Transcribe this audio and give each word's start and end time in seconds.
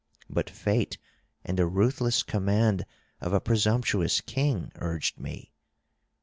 But 0.31 0.49
fate 0.49 0.97
and 1.45 1.59
the 1.59 1.67
ruthless 1.67 2.23
command 2.23 2.87
of 3.19 3.33
a 3.33 3.39
presumptuous 3.39 4.19
king 4.19 4.71
urged 4.77 5.19
me. 5.19 5.53